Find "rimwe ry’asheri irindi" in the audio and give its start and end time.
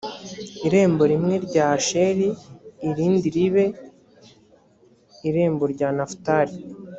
1.11-3.27